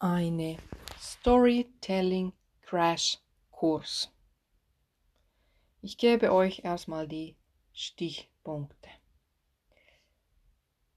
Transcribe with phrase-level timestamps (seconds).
[0.00, 0.58] eine
[1.00, 2.32] Storytelling
[2.62, 3.18] Crash
[3.50, 4.12] Kurs.
[5.82, 7.36] Ich gebe euch erstmal die
[7.72, 8.90] Stichpunkte.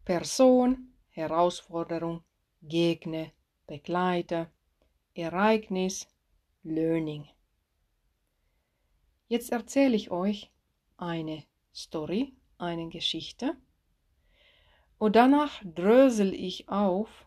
[0.06, 2.24] Person, Herausforderung,
[2.62, 3.32] Gegner,
[3.65, 4.51] Begleiter,
[5.15, 6.08] Ereignis,
[6.62, 7.28] Learning.
[9.28, 10.52] Jetzt erzähle ich euch
[10.97, 11.44] eine
[11.74, 13.58] Story, eine Geschichte
[14.99, 17.26] und danach drösel ich auf,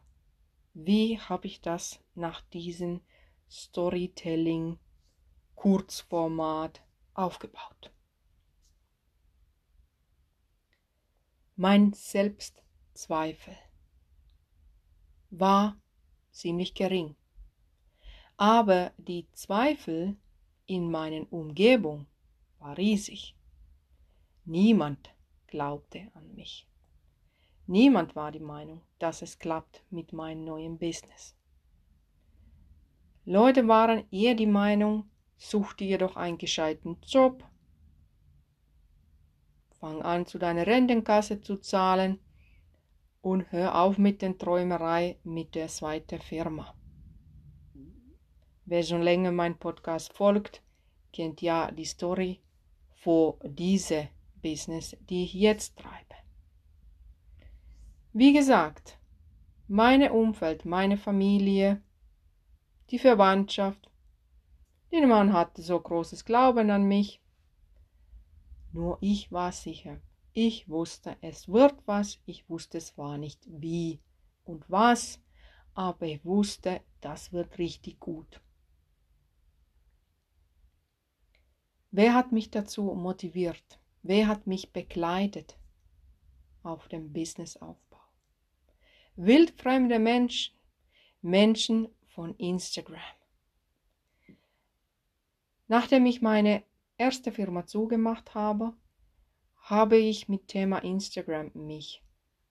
[0.74, 3.00] wie habe ich das nach diesem
[3.48, 4.78] Storytelling
[5.54, 6.82] Kurzformat
[7.14, 7.92] aufgebaut.
[11.56, 13.56] Mein Selbstzweifel
[15.30, 15.80] war
[16.32, 17.14] ziemlich gering,
[18.36, 20.16] aber die Zweifel
[20.66, 22.06] in meiner Umgebung
[22.58, 23.36] war riesig.
[24.44, 25.14] Niemand
[25.46, 26.66] glaubte an mich.
[27.66, 31.34] Niemand war die Meinung, dass es klappt mit meinem neuen Business.
[33.24, 35.08] Leute waren eher die Meinung,
[35.38, 37.42] such dir doch einen gescheiten Job,
[39.80, 42.18] fang an, zu deiner Rentenkasse zu zahlen
[43.22, 46.74] und hör auf mit der Träumerei mit der zweiten Firma.
[48.66, 50.62] Wer schon länger mein Podcast folgt,
[51.12, 52.40] kennt ja die Story
[52.94, 54.08] vor diese
[54.42, 56.23] Business, die ich jetzt treibe.
[58.16, 58.96] Wie gesagt,
[59.66, 61.82] meine Umfeld, meine Familie,
[62.90, 63.90] die Verwandtschaft,
[64.92, 67.20] niemand hatte so großes Glauben an mich.
[68.72, 70.00] Nur ich war sicher.
[70.32, 74.00] Ich wusste, es wird was, ich wusste es war nicht wie
[74.44, 75.20] und was,
[75.74, 78.40] aber ich wusste, das wird richtig gut.
[81.90, 83.80] Wer hat mich dazu motiviert?
[84.04, 85.58] Wer hat mich begleitet
[86.62, 87.83] auf dem Businessaufbau?
[89.16, 90.54] Wildfremde Menschen,
[91.22, 93.00] Menschen von Instagram.
[95.68, 96.62] Nachdem ich meine
[96.98, 98.74] erste Firma zugemacht habe,
[99.56, 102.02] habe ich mit Thema Instagram mich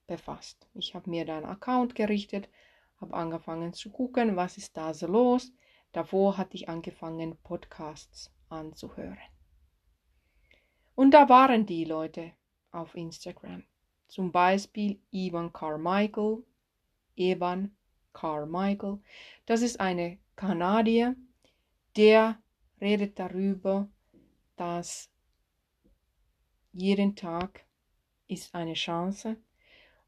[0.08, 0.68] befasst.
[0.74, 2.50] Ich habe mir da einen Account gerichtet,
[3.00, 5.52] habe angefangen zu gucken, was ist da so los.
[5.92, 9.18] Davor hatte ich angefangen, Podcasts anzuhören.
[10.96, 12.32] Und da waren die Leute
[12.72, 13.64] auf Instagram.
[14.08, 16.44] Zum Beispiel Ivan Carmichael,
[17.16, 17.76] Evan
[18.14, 19.00] Carmichael.
[19.46, 21.16] Das ist eine Kanadier,
[21.96, 22.42] der
[22.80, 23.90] redet darüber,
[24.56, 25.10] dass
[26.72, 27.66] jeden Tag
[28.28, 29.38] ist eine Chance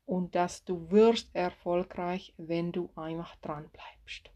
[0.06, 4.32] und dass du wirst erfolgreich, wenn du einfach dran bleibst.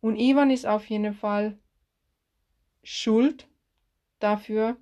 [0.00, 1.58] Und Ivan ist auf jeden Fall
[2.82, 3.48] schuld
[4.18, 4.76] dafür,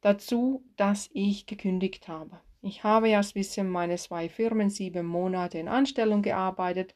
[0.00, 2.40] dazu, dass ich gekündigt habe.
[2.62, 6.94] Ich habe ja wissen meine zwei Firmen sieben Monate in Anstellung gearbeitet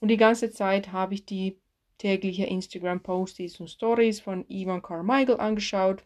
[0.00, 1.58] und die ganze Zeit habe ich die
[1.98, 6.04] tägliche Instagram-Posties und Stories von Ivan Carmichael angeschaut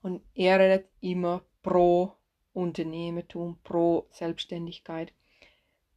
[0.00, 2.12] und er redet immer pro
[2.52, 5.12] Unternehmertum, pro Selbstständigkeit.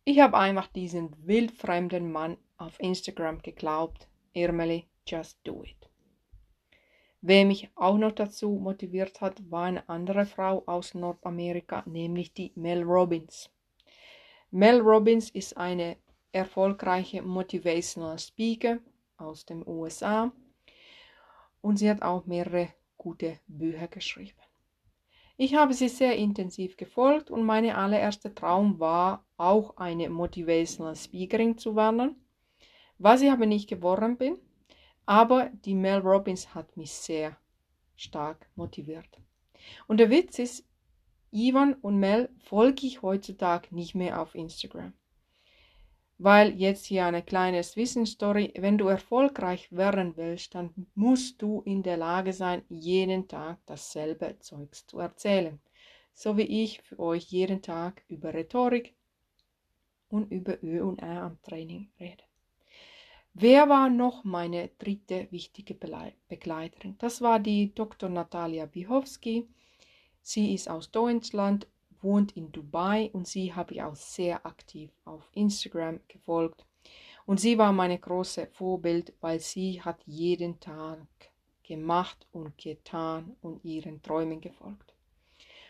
[0.04, 4.08] Ich habe einfach diesen wildfremden Mann auf Instagram geglaubt.
[4.34, 5.87] Irmeli, just do it.
[7.30, 12.54] Wer mich auch noch dazu motiviert hat, war eine andere Frau aus Nordamerika, nämlich die
[12.56, 13.50] Mel Robbins.
[14.50, 15.98] Mel Robbins ist eine
[16.32, 18.78] erfolgreiche Motivational Speaker
[19.18, 20.32] aus den USA
[21.60, 24.40] und sie hat auch mehrere gute Bücher geschrieben.
[25.36, 31.58] Ich habe sie sehr intensiv gefolgt und meine allererste Traum war auch eine Motivational Speakerin
[31.58, 32.26] zu werden.
[33.00, 34.38] Was ich aber nicht geworden bin,
[35.08, 37.36] aber die Mel Robbins hat mich sehr
[37.96, 39.10] stark motiviert.
[39.88, 40.68] Und der Witz ist,
[41.32, 44.94] Ivan und Mel folge ich heutzutage nicht mehr auf Instagram.
[46.20, 51.84] Weil jetzt hier eine kleine Wissensstory, wenn du erfolgreich werden willst, dann musst du in
[51.84, 55.60] der Lage sein, jeden Tag dasselbe Zeugs zu erzählen.
[56.14, 58.96] So wie ich für euch jeden Tag über Rhetorik
[60.10, 62.27] und über Ö und Ä am Training rede.
[63.40, 66.96] Wer war noch meine dritte wichtige Begleiterin?
[66.98, 68.10] Das war die Dr.
[68.10, 69.48] Natalia Bichowski.
[70.24, 71.68] Sie ist aus Deutschland,
[72.02, 76.66] wohnt in Dubai und sie habe ich auch sehr aktiv auf Instagram gefolgt.
[77.28, 80.98] Und sie war meine große Vorbild, weil sie hat jeden Tag
[81.62, 84.96] gemacht und getan und ihren Träumen gefolgt.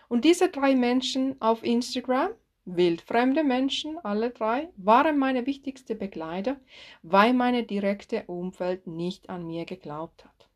[0.08, 2.30] Und diese drei Menschen auf Instagram
[2.68, 6.60] Wildfremde Menschen, alle drei, waren meine wichtigste Begleiter,
[7.02, 10.50] weil meine direkte Umfeld nicht an mir geglaubt hat.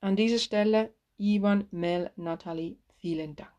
[0.00, 3.50] An dieser Stelle Ivan, Mel, Natalie, vielen Dank.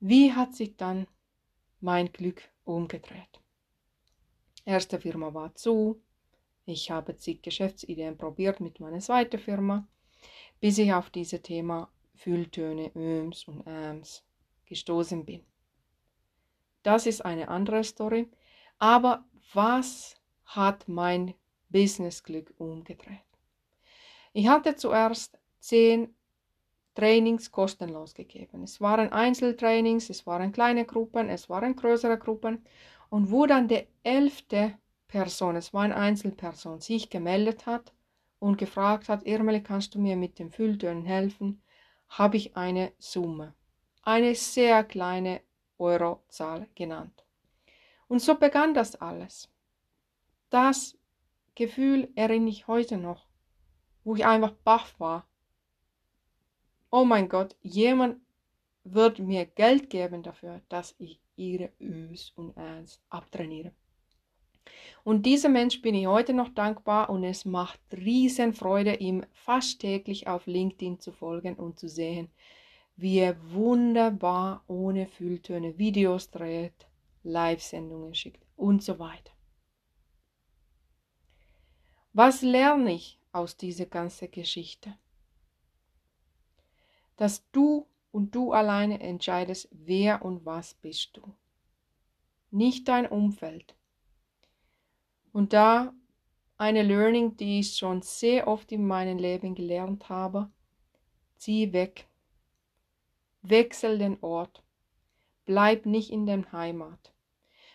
[0.00, 1.06] Wie hat sich dann
[1.80, 3.40] mein Glück umgedreht.
[4.64, 6.02] Erste Firma war zu.
[6.64, 9.86] Ich habe zig Geschäftsideen probiert mit meiner zweiten Firma,
[10.58, 14.25] bis ich auf dieses Thema Fülltöne, Öms und Äms
[14.66, 15.44] gestoßen bin.
[16.82, 18.28] Das ist eine andere Story.
[18.78, 19.24] Aber
[19.54, 20.14] was
[20.44, 21.34] hat mein
[21.68, 23.22] Businessglück umgedreht?
[24.32, 26.14] Ich hatte zuerst zehn
[26.94, 28.62] Trainings kostenlos gegeben.
[28.62, 32.64] Es waren Einzeltrainings, es waren kleine Gruppen, es waren größere Gruppen.
[33.08, 34.78] Und wo dann die elfte
[35.08, 37.92] Person, es war eine Einzelperson, sich gemeldet hat
[38.38, 41.62] und gefragt hat, Irmeli, kannst du mir mit den Fülltönen helfen,
[42.08, 43.54] habe ich eine Summe,
[44.06, 45.40] eine sehr kleine
[45.78, 47.24] Eurozahl genannt.
[48.08, 49.50] Und so begann das alles.
[50.48, 50.96] Das
[51.56, 53.26] Gefühl erinnere ich heute noch,
[54.04, 55.26] wo ich einfach baff war.
[56.90, 58.20] Oh mein Gott, jemand
[58.84, 63.72] wird mir Geld geben dafür, dass ich ihre Ös und Äs abtrainiere.
[65.02, 69.80] Und diesem Mensch bin ich heute noch dankbar und es macht riesen Freude, ihm fast
[69.80, 72.30] täglich auf LinkedIn zu folgen und zu sehen,
[72.96, 76.86] wie er wunderbar ohne Fülltöne Videos dreht,
[77.22, 79.32] Live-Sendungen schickt und so weiter.
[82.12, 84.96] Was lerne ich aus dieser ganzen Geschichte?
[87.16, 91.34] Dass du und du alleine entscheidest, wer und was bist du.
[92.50, 93.74] Nicht dein Umfeld.
[95.32, 95.92] Und da
[96.56, 100.50] eine Learning, die ich schon sehr oft in meinem Leben gelernt habe,
[101.36, 102.08] zieh weg.
[103.48, 104.64] Wechsel den Ort.
[105.44, 107.12] Bleib nicht in der Heimat.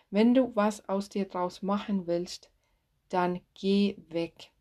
[0.10, 2.52] Wenn du was aus dir draus machen willst,
[3.08, 4.52] dann geh weg.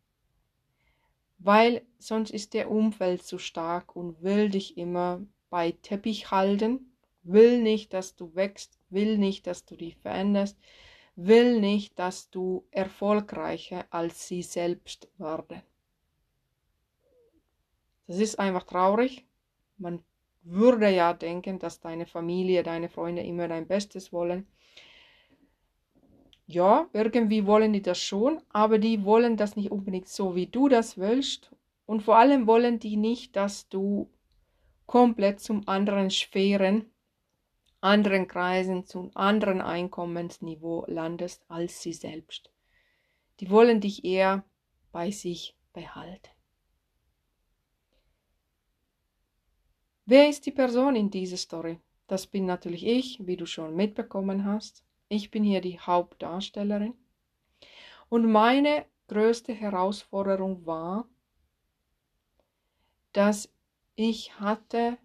[1.39, 6.93] Weil sonst ist der Umfeld zu stark und will dich immer bei Teppich halten,
[7.23, 10.57] will nicht, dass du wächst, will nicht, dass du dich veränderst,
[11.15, 15.61] will nicht, dass du erfolgreicher als sie selbst werden.
[18.07, 19.25] Das ist einfach traurig.
[19.77, 20.03] Man
[20.43, 24.47] würde ja denken, dass deine Familie, deine Freunde immer dein Bestes wollen.
[26.47, 30.67] Ja, irgendwie wollen die das schon, aber die wollen das nicht unbedingt so, wie du
[30.67, 31.51] das willst.
[31.85, 34.09] Und vor allem wollen die nicht, dass du
[34.85, 36.91] komplett zum anderen Sphären,
[37.79, 42.51] anderen Kreisen, zum anderen Einkommensniveau landest als sie selbst.
[43.39, 44.43] Die wollen dich eher
[44.91, 46.40] bei sich behalten.
[50.11, 51.79] Wer ist die Person in dieser Story?
[52.07, 54.83] Das bin natürlich ich, wie du schon mitbekommen hast.
[55.07, 56.95] Ich bin hier die Hauptdarstellerin.
[58.09, 61.07] Und meine größte Herausforderung war,
[63.13, 63.53] dass
[63.95, 64.97] ich hatte,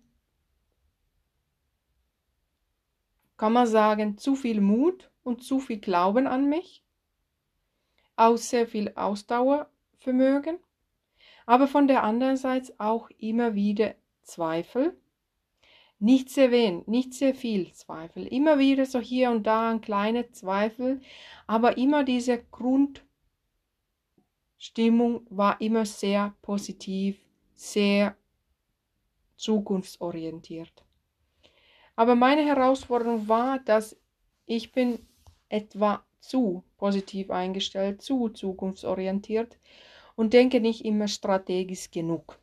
[3.36, 6.82] kann man sagen, zu viel Mut und zu viel Glauben an mich,
[8.16, 10.58] auch sehr viel Ausdauervermögen,
[11.46, 13.94] aber von der anderen Seite auch immer wieder
[14.26, 14.94] Zweifel.
[15.98, 18.26] Nicht sehr wenig, nicht sehr viel Zweifel.
[18.26, 21.00] Immer wieder so hier und da ein kleiner Zweifel,
[21.46, 23.06] aber immer diese Grundstimmung
[25.30, 27.16] war immer sehr positiv,
[27.54, 28.14] sehr
[29.36, 30.84] zukunftsorientiert.
[31.94, 33.96] Aber meine Herausforderung war, dass
[34.44, 34.98] ich bin
[35.48, 39.58] etwa zu positiv eingestellt, zu zukunftsorientiert
[40.14, 42.38] und denke nicht immer strategisch genug.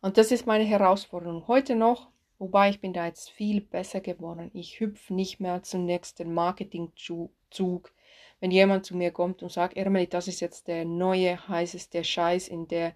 [0.00, 4.50] Und das ist meine Herausforderung heute noch, wobei ich bin da jetzt viel besser geworden.
[4.54, 7.92] Ich hüpfe nicht mehr zum nächsten Marketingzug.
[8.40, 12.46] Wenn jemand zu mir kommt und sagt, Ermeli, das ist jetzt der neue heißeste Scheiß
[12.46, 12.94] in der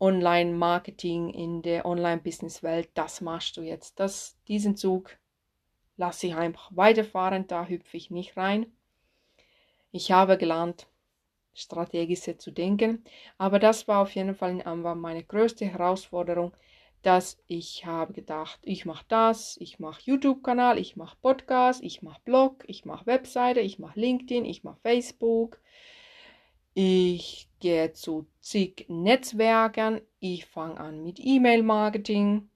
[0.00, 3.98] Online-Marketing, in der Online-Business-Welt, das machst du jetzt.
[3.98, 5.16] Das, diesen Zug
[5.96, 8.66] lasse ich einfach weiterfahren, da hüpfe ich nicht rein.
[9.90, 10.86] Ich habe gelernt,
[11.58, 13.04] strategischer zu denken,
[13.36, 16.52] aber das war auf jeden Fall in Anwar meine größte Herausforderung,
[17.02, 22.20] dass ich habe gedacht, ich mache das, ich mache YouTube-Kanal, ich mache Podcast, ich mache
[22.24, 25.60] Blog, ich mache Webseite, ich mache LinkedIn, ich mache Facebook,
[26.80, 30.00] ich gehe zu zig Netzwerken.
[30.20, 32.48] Ich fange an mit E-Mail-Marketing.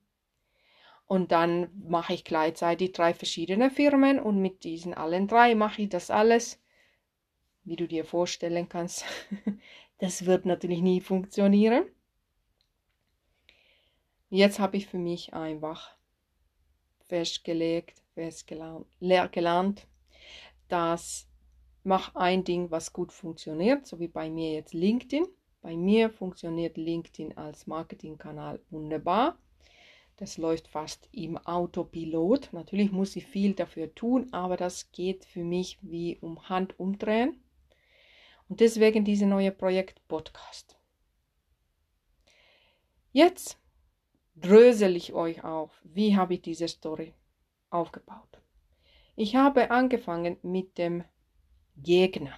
[1.06, 5.88] Und dann mache ich gleichzeitig drei verschiedene Firmen und mit diesen allen drei mache ich
[5.88, 6.61] das alles,
[7.64, 9.04] wie du dir vorstellen kannst.
[9.98, 11.84] das wird natürlich nie funktionieren.
[14.30, 15.94] Jetzt habe ich für mich einfach
[17.04, 19.86] festgelegt, festgelernt,
[20.68, 21.28] dass
[21.84, 25.26] mach ein Ding, was gut funktioniert, so wie bei mir jetzt LinkedIn.
[25.60, 29.38] Bei mir funktioniert LinkedIn als Marketingkanal wunderbar.
[30.16, 32.48] Das läuft fast im Autopilot.
[32.52, 37.42] Natürlich muss ich viel dafür tun, aber das geht für mich wie um Hand umdrehen.
[38.52, 40.76] Und deswegen diese neue Projekt Podcast.
[43.12, 43.58] Jetzt
[44.36, 47.14] drösel ich euch auf, wie habe ich diese Story
[47.70, 48.42] aufgebaut.
[49.16, 51.02] Ich habe angefangen mit dem
[51.78, 52.34] Gegner.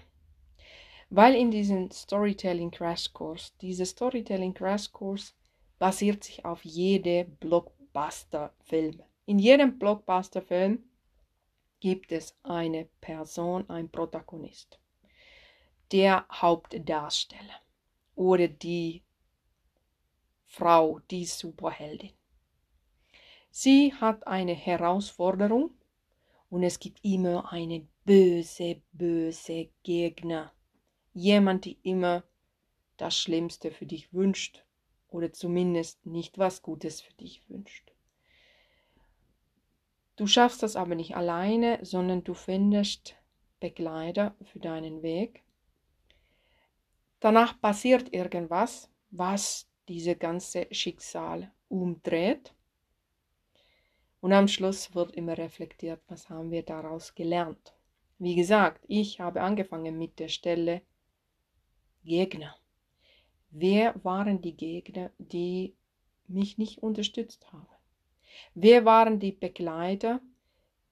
[1.11, 5.33] Weil in diesem Storytelling Crash Course, dieser Storytelling Crash Course
[5.81, 9.03] basiert sich auf jede Blockbuster-Film.
[9.27, 10.79] In jedem Blockbuster-Film
[11.81, 14.79] gibt es eine Person, ein Protagonist,
[15.93, 17.61] der Hauptdarsteller
[18.15, 19.03] oder die
[20.47, 22.13] Frau, die Superheldin.
[23.51, 25.71] Sie hat eine Herausforderung
[26.51, 30.53] und es gibt immer einen böse, böse Gegner.
[31.13, 32.25] Jemand, die immer
[32.97, 34.65] das Schlimmste für dich wünscht
[35.09, 37.93] oder zumindest nicht was Gutes für dich wünscht.
[40.17, 43.15] Du schaffst das aber nicht alleine, sondern du findest
[43.61, 45.44] Begleiter für deinen Weg.
[47.25, 52.53] Danach passiert irgendwas, was diese ganze Schicksal umdreht.
[54.21, 57.73] Und am Schluss wird immer reflektiert, was haben wir daraus gelernt.
[58.19, 60.83] Wie gesagt, ich habe angefangen mit der Stelle
[62.05, 62.55] Gegner.
[63.49, 65.75] Wer waren die Gegner, die
[66.29, 67.67] mich nicht unterstützt haben?
[68.55, 70.21] Wer waren die Begleiter,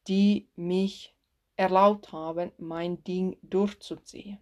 [0.08, 1.14] die mich
[1.56, 4.38] erlaubt haben, mein Ding durchzuziehen?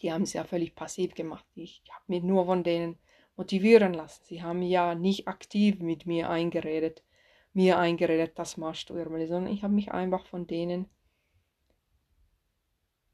[0.00, 1.44] Die haben es ja völlig passiv gemacht.
[1.54, 2.98] Ich habe mich nur von denen
[3.36, 4.24] motivieren lassen.
[4.24, 7.02] Sie haben ja nicht aktiv mit mir eingeredet,
[7.52, 10.86] mir eingeredet, das machst du, Irmeli, sondern ich habe mich einfach von denen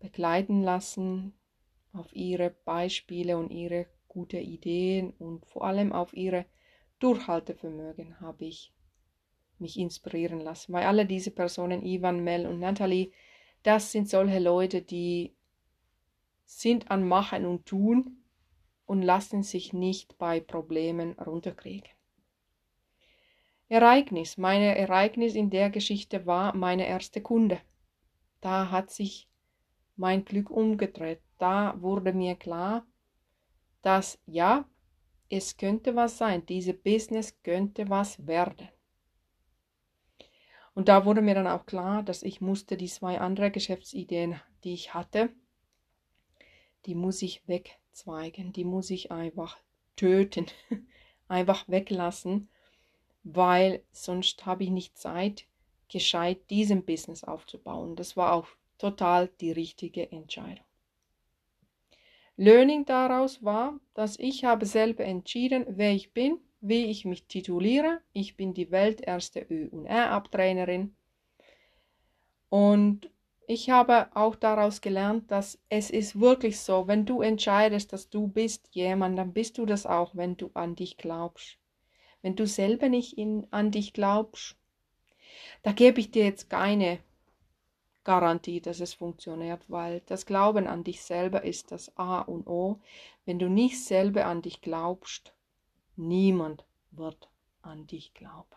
[0.01, 1.35] begleiten lassen,
[1.93, 6.47] auf ihre Beispiele und ihre gute Ideen und vor allem auf ihre
[6.99, 8.73] Durchhaltevermögen habe ich
[9.59, 10.73] mich inspirieren lassen.
[10.73, 13.13] Weil alle diese Personen, Ivan, Mel und Natalie,
[13.63, 15.35] das sind solche Leute, die
[16.45, 18.25] sind an Machen und Tun
[18.87, 21.89] und lassen sich nicht bei Problemen runterkriegen.
[23.69, 24.37] Ereignis.
[24.37, 27.61] Meine Ereignis in der Geschichte war meine erste Kunde.
[28.41, 29.29] Da hat sich
[29.97, 31.21] mein Glück umgedreht.
[31.39, 32.87] Da wurde mir klar,
[33.83, 34.69] dass ja,
[35.31, 36.45] es könnte was sein.
[36.47, 38.69] Diese Business könnte was werden.
[40.75, 44.75] Und da wurde mir dann auch klar, dass ich musste die zwei anderen Geschäftsideen, die
[44.75, 45.31] ich hatte,
[46.87, 49.59] die muss ich weg Zweigen, die muss ich einfach
[49.97, 50.47] töten,
[51.29, 52.49] einfach weglassen,
[53.23, 55.47] weil sonst habe ich nicht Zeit,
[55.89, 57.97] gescheit diesen Business aufzubauen.
[57.97, 58.49] Das war auch
[58.79, 60.65] total die richtige Entscheidung.
[62.37, 68.01] Learning daraus war, dass ich habe selber entschieden, wer ich bin, wie ich mich tituliere.
[68.13, 70.97] Ich bin die welterste Ö- und R-Abtrainerin.
[72.49, 73.11] Und
[73.47, 78.27] ich habe auch daraus gelernt, dass es ist wirklich so, wenn du entscheidest, dass du
[78.29, 81.59] bist jemand, dann bist du das auch, wenn du an dich glaubst.
[82.23, 84.57] Wenn du selber nicht in, an dich glaubst,
[85.63, 86.99] da gebe ich dir jetzt keine
[88.05, 92.81] Garantie, dass es funktioniert, weil das Glauben an dich selber ist das A und O.
[93.25, 95.35] Wenn du nicht selber an dich glaubst,
[95.97, 97.31] niemand wird
[97.63, 98.55] an dich glauben.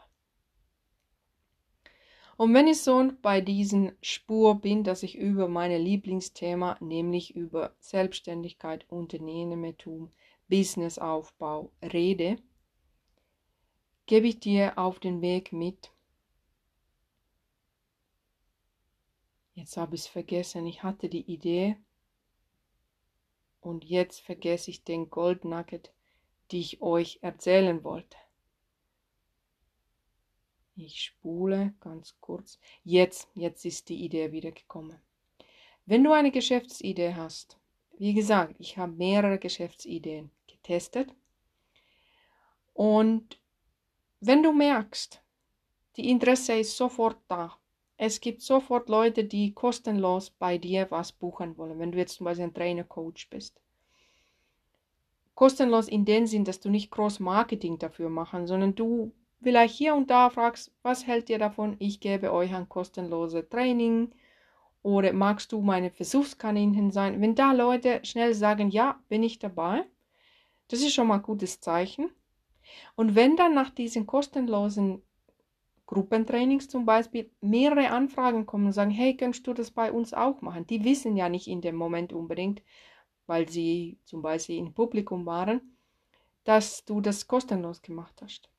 [2.37, 7.75] Und wenn ich so bei diesen Spur bin, dass ich über meine Lieblingsthema, nämlich über
[7.79, 10.11] Selbstständigkeit, Unternehmertum,
[10.47, 12.37] Businessaufbau rede,
[14.05, 15.91] gebe ich dir auf den Weg mit.
[19.55, 21.75] Jetzt habe ich es vergessen, ich hatte die Idee
[23.61, 25.91] und jetzt vergesse ich den Gold Nugget,
[26.51, 28.15] die ich euch erzählen wollte.
[30.79, 32.59] Ich spule ganz kurz.
[32.83, 35.01] Jetzt, jetzt ist die Idee wieder gekommen.
[35.87, 37.57] Wenn du eine Geschäftsidee hast,
[37.97, 41.11] wie gesagt, ich habe mehrere Geschäftsideen getestet.
[42.75, 43.39] Und
[44.19, 45.19] wenn du merkst,
[45.95, 47.57] die Interesse ist sofort da,
[47.97, 52.25] es gibt sofort Leute, die kostenlos bei dir was buchen wollen, wenn du jetzt zum
[52.25, 53.59] Beispiel ein Trainer-Coach bist.
[55.33, 59.95] Kostenlos in dem Sinn, dass du nicht groß Marketing dafür machen, sondern du vielleicht hier
[59.95, 61.75] und da fragst, was hält ihr davon?
[61.79, 64.11] Ich gebe euch ein kostenloses Training
[64.81, 67.21] oder magst du meine Versuchskaninchen sein?
[67.21, 69.83] Wenn da Leute schnell sagen, ja, bin ich dabei,
[70.69, 72.09] das ist schon mal ein gutes Zeichen.
[72.95, 75.01] Und wenn dann nach diesen kostenlosen
[75.85, 80.41] Gruppentrainings zum Beispiel mehrere Anfragen kommen und sagen, hey, kannst du das bei uns auch
[80.41, 80.67] machen?
[80.67, 82.61] Die wissen ja nicht in dem Moment unbedingt,
[83.25, 85.77] weil sie zum Beispiel im Publikum waren,
[86.43, 88.49] dass du das kostenlos gemacht hast.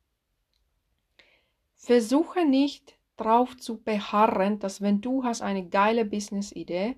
[1.78, 6.96] Versuche nicht drauf zu beharren, dass wenn du hast eine geile Business-Idee,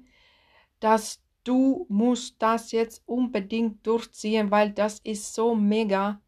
[0.81, 6.21] dass du musst das jetzt unbedingt durchziehen, weil das ist so mega.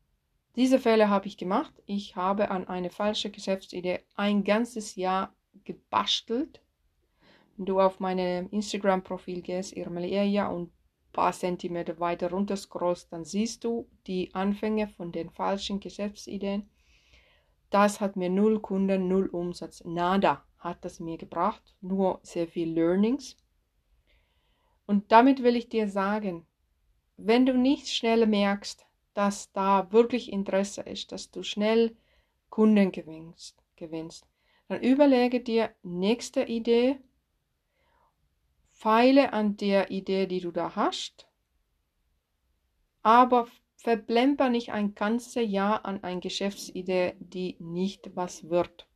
[0.55, 1.73] Diese Fälle habe ich gemacht.
[1.87, 6.61] Ich habe an eine falsche Geschäftsidee ein ganzes Jahr gebastelt.
[7.57, 10.73] Wenn du auf mein Instagram-Profil gehst, Irmeli Eja, und ein
[11.13, 16.69] paar Zentimeter weiter runter scrollst, dann siehst du die Anfänge von den falschen Geschäftsideen.
[17.73, 22.73] Das hat mir null Kunden, null Umsatz, nada hat das mir gebracht, nur sehr viel
[22.73, 23.37] Learnings.
[24.87, 26.47] Und damit will ich dir sagen,
[27.17, 31.97] wenn du nicht schnell merkst, dass da wirklich Interesse ist, dass du schnell
[32.51, 34.29] Kunden gewinnst, gewinnst
[34.73, 36.99] dann überlege dir nächste Idee,
[38.71, 41.29] feile an der Idee, die du da hast,
[43.03, 43.49] aber
[43.83, 48.87] verblemper nicht ein ganzes Jahr an eine Geschäftsidee, die nicht was wird.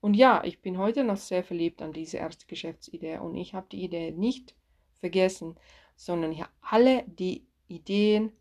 [0.00, 3.18] Und ja, ich bin heute noch sehr verliebt an diese erste Geschäftsidee.
[3.18, 4.54] Und ich habe die Idee nicht
[5.00, 5.56] vergessen,
[5.96, 8.32] sondern ich alle die Ideen,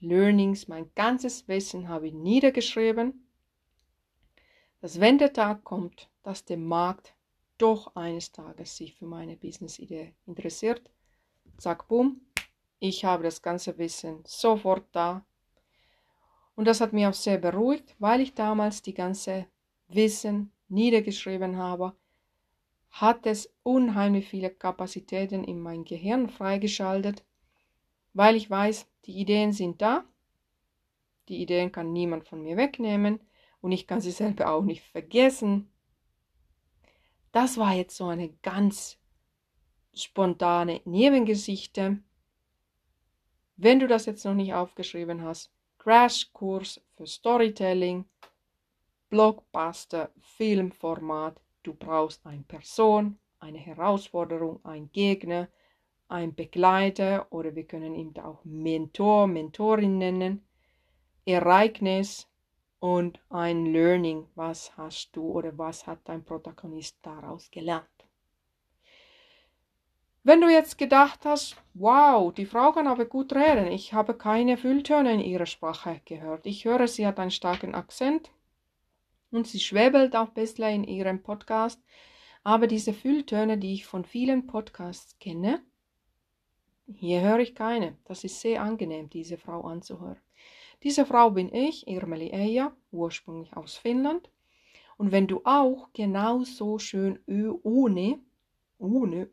[0.00, 3.26] Learnings, mein ganzes Wissen habe ich niedergeschrieben,
[4.80, 7.14] dass wenn der Tag kommt, dass der Markt
[7.58, 10.90] doch eines Tages sich für meine Business-Idee interessiert,
[11.58, 12.20] zack, boom,
[12.78, 15.24] ich habe das ganze Wissen sofort da.
[16.54, 19.46] Und das hat mich auch sehr beruhigt, weil ich damals die ganze
[19.88, 21.94] Wissen niedergeschrieben habe,
[22.90, 27.24] hat es unheimlich viele Kapazitäten in mein Gehirn freigeschaltet,
[28.12, 30.04] weil ich weiß, die Ideen sind da,
[31.28, 33.20] die Ideen kann niemand von mir wegnehmen
[33.60, 35.70] und ich kann sie selber auch nicht vergessen.
[37.32, 38.98] Das war jetzt so eine ganz
[39.94, 41.98] spontane Nebengeschichte.
[43.60, 48.04] Wenn du das jetzt noch nicht aufgeschrieben hast, Crashkurs für Storytelling,
[49.08, 51.40] Blockbuster, Filmformat.
[51.64, 55.48] Du brauchst eine Person, eine Herausforderung, ein Gegner,
[56.06, 60.46] ein Begleiter oder wir können ihn auch Mentor, Mentorin nennen,
[61.24, 62.28] Ereignis
[62.78, 64.28] und ein Learning.
[64.36, 67.97] Was hast du oder was hat dein Protagonist daraus gelernt?
[70.28, 74.58] Wenn du jetzt gedacht hast, wow, die Frau kann aber gut reden, ich habe keine
[74.58, 76.44] Fülltöne in ihrer Sprache gehört.
[76.44, 78.30] Ich höre, sie hat einen starken Akzent,
[79.30, 81.82] und sie schwebelt auch ein bisschen in ihrem Podcast.
[82.44, 85.62] Aber diese Fülltöne, die ich von vielen Podcasts kenne,
[86.92, 87.96] hier höre ich keine.
[88.04, 90.20] Das ist sehr angenehm, diese Frau anzuhören.
[90.82, 94.28] Diese Frau bin ich, Irmeli Eija, ursprünglich aus Finnland.
[94.98, 97.18] Und wenn du auch genauso schön
[97.62, 98.20] ohne,
[98.76, 99.30] ohne,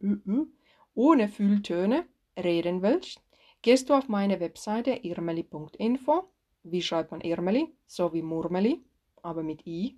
[0.96, 2.06] ohne Fülltöne
[2.38, 3.22] reden willst,
[3.62, 6.30] gehst du auf meine Webseite irmeli.info.
[6.64, 7.74] Wie schreibt man Irmeli?
[7.86, 8.84] So wie Murmeli
[9.26, 9.98] aber mit I,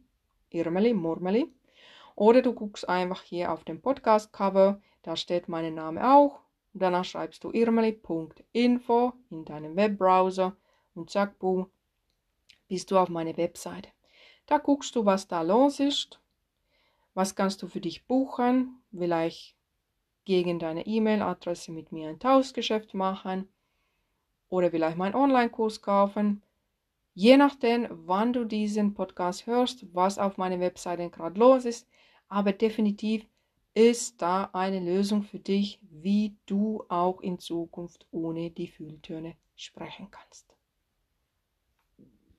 [0.49, 1.53] Irmeli, Murmeli.
[2.15, 6.39] Oder du guckst einfach hier auf dem Podcast-Cover, da steht mein Name auch.
[6.73, 10.55] Danach schreibst du irmeli.info in deinem Webbrowser
[10.95, 11.69] und zack, boom,
[12.67, 13.89] bist du auf meine Webseite.
[14.45, 16.19] Da guckst du, was da los ist,
[17.13, 19.56] was kannst du für dich buchen, vielleicht
[20.27, 23.47] gegen deine E-Mail-Adresse mit mir ein Tauschgeschäft machen
[24.49, 26.43] oder vielleicht meinen Online-Kurs kaufen
[27.19, 31.87] Je nachdem, wann du diesen Podcast hörst, was auf meiner Webseite gerade los ist,
[32.27, 33.25] aber definitiv
[33.73, 40.09] ist da eine Lösung für dich, wie du auch in Zukunft ohne die Fühltöne sprechen
[40.11, 40.56] kannst.